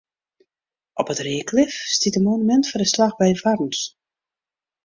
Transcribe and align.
Op 1.01 1.11
it 1.13 1.21
Reaklif 1.27 1.73
stiet 1.95 2.17
in 2.19 2.25
monumint 2.29 2.65
foar 2.69 2.81
de 2.83 2.89
slach 2.93 3.15
by 3.19 3.29
Warns. 3.43 3.79